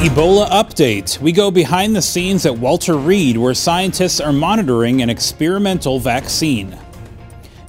[0.00, 1.20] Ebola update.
[1.20, 6.74] We go behind the scenes at Walter Reed, where scientists are monitoring an experimental vaccine.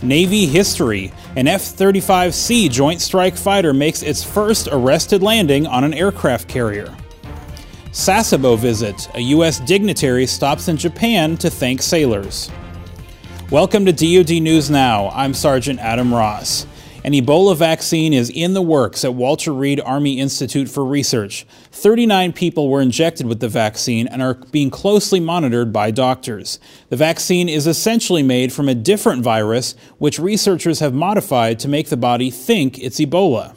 [0.01, 1.11] Navy history.
[1.35, 6.95] An F 35C Joint Strike Fighter makes its first arrested landing on an aircraft carrier.
[7.91, 9.13] Sasebo visit.
[9.15, 9.59] A U.S.
[9.59, 12.49] dignitary stops in Japan to thank sailors.
[13.49, 15.09] Welcome to DoD News Now.
[15.09, 16.65] I'm Sergeant Adam Ross.
[17.03, 21.47] An Ebola vaccine is in the works at Walter Reed Army Institute for Research.
[21.71, 26.59] 39 people were injected with the vaccine and are being closely monitored by doctors.
[26.89, 31.89] The vaccine is essentially made from a different virus, which researchers have modified to make
[31.89, 33.55] the body think it's Ebola.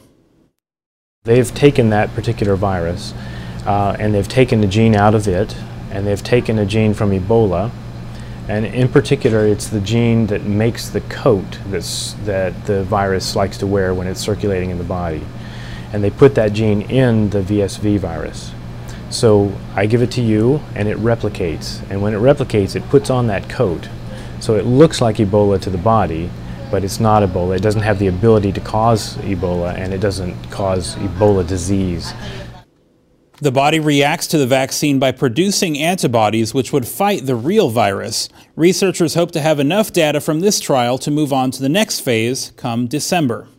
[1.23, 3.13] They've taken that particular virus
[3.67, 5.55] uh, and they've taken the gene out of it
[5.91, 7.71] and they've taken a gene from Ebola
[8.47, 13.57] and in particular, it's the gene that makes the coat that's, that the virus likes
[13.57, 15.21] to wear when it's circulating in the body.
[15.91, 18.53] And they put that gene in the VSV virus.
[19.09, 21.81] So I give it to you, and it replicates.
[21.89, 23.89] And when it replicates, it puts on that coat.
[24.39, 26.29] So it looks like Ebola to the body,
[26.69, 27.55] but it's not Ebola.
[27.55, 32.13] It doesn't have the ability to cause Ebola, and it doesn't cause Ebola disease.
[33.41, 38.29] The body reacts to the vaccine by producing antibodies which would fight the real virus.
[38.55, 41.99] Researchers hope to have enough data from this trial to move on to the next
[41.99, 43.49] phase come December.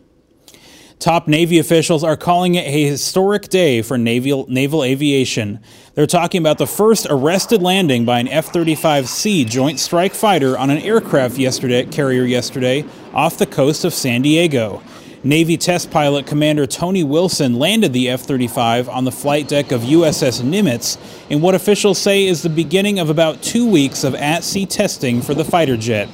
[0.97, 5.59] Top Navy officials are calling it a historic day for naval, naval aviation.
[5.93, 10.71] They're talking about the first arrested landing by an F 35C Joint Strike Fighter on
[10.71, 14.81] an aircraft yesterday, carrier yesterday off the coast of San Diego.
[15.23, 19.81] Navy test pilot Commander Tony Wilson landed the F 35 on the flight deck of
[19.81, 20.97] USS Nimitz
[21.29, 25.23] in what officials say is the beginning of about two weeks of at sea testing
[25.23, 26.07] for the fighter jet.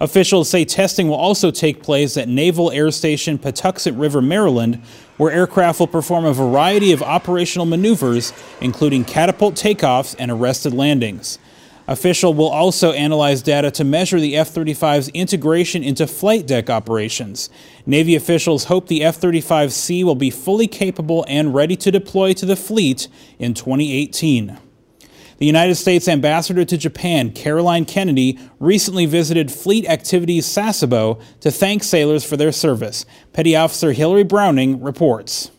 [0.00, 4.80] Officials say testing will also take place at Naval Air Station Patuxent River, Maryland,
[5.18, 11.38] where aircraft will perform a variety of operational maneuvers, including catapult takeoffs and arrested landings.
[11.90, 17.50] Official will also analyze data to measure the F 35's integration into flight deck operations.
[17.84, 22.46] Navy officials hope the F 35C will be fully capable and ready to deploy to
[22.46, 23.08] the fleet
[23.40, 24.56] in 2018.
[25.38, 31.82] The United States ambassador to Japan, Caroline Kennedy, recently visited Fleet Activities Sasebo to thank
[31.82, 33.04] sailors for their service.
[33.32, 35.50] Petty Officer Hillary Browning reports.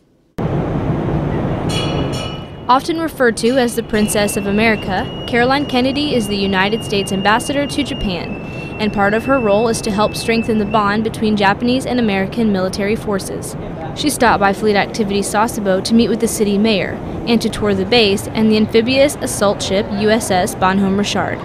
[2.71, 7.67] Often referred to as the Princess of America, Caroline Kennedy is the United States ambassador
[7.67, 8.33] to Japan,
[8.79, 12.53] and part of her role is to help strengthen the bond between Japanese and American
[12.53, 13.57] military forces.
[13.97, 16.93] She stopped by Fleet Activity Sasebo to meet with the city mayor
[17.27, 21.39] and to tour the base and the amphibious assault ship USS Bonhomme Richard.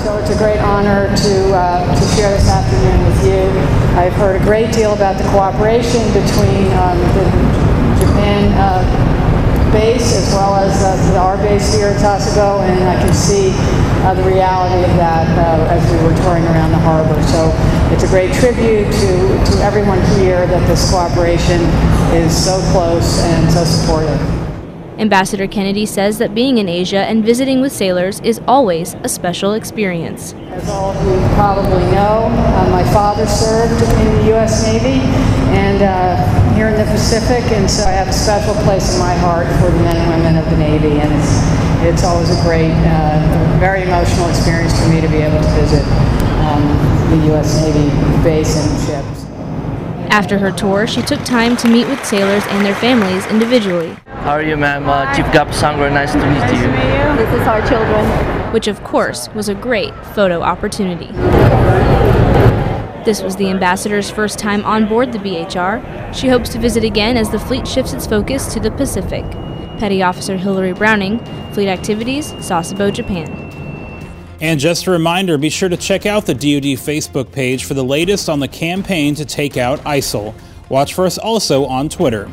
[0.00, 3.60] So it's a great honor to, uh, to share this afternoon with you.
[3.98, 7.24] I've heard a great deal about the cooperation between um, the
[8.00, 9.21] Japan uh,
[9.72, 13.50] base as well as uh, our base here at Sasebo, and I can see
[14.04, 17.20] uh, the reality of that uh, as we were touring around the harbor.
[17.24, 17.50] So
[17.92, 21.60] it's a great tribute to, to everyone here that this cooperation
[22.12, 24.41] is so close and so supportive.
[25.02, 29.54] Ambassador Kennedy says that being in Asia and visiting with sailors is always a special
[29.54, 30.32] experience.
[30.54, 34.64] As all of you probably know, uh, my father served in the U.S.
[34.64, 35.02] Navy
[35.58, 39.12] and uh, here in the Pacific, and so I have a special place in my
[39.14, 41.34] heart for the men and women of the Navy, and it's,
[41.82, 45.82] it's always a great, uh, very emotional experience for me to be able to visit
[46.46, 46.62] um,
[47.10, 47.58] the U.S.
[47.58, 47.90] Navy
[48.22, 49.26] base and ships.
[50.14, 53.96] After her tour, she took time to meet with sailors and their families individually.
[54.22, 54.88] How are you, ma'am?
[54.88, 56.62] Uh, Chief Gapasangro, nice to meet nice you.
[56.62, 57.26] To meet you.
[57.26, 58.52] This is our children.
[58.52, 61.06] Which, of course, was a great photo opportunity.
[63.04, 66.14] This was the ambassador's first time on board the BHR.
[66.14, 69.24] She hopes to visit again as the fleet shifts its focus to the Pacific.
[69.78, 71.18] Petty Officer Hillary Browning,
[71.52, 73.28] Fleet Activities, Sasebo, Japan.
[74.40, 77.82] And just a reminder be sure to check out the DoD Facebook page for the
[77.82, 80.32] latest on the campaign to take out ISIL.
[80.68, 82.30] Watch for us also on Twitter.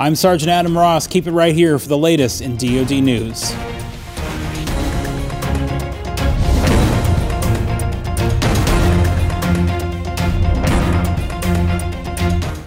[0.00, 1.08] I'm Sergeant Adam Ross.
[1.08, 3.52] Keep it right here for the latest in DoD news.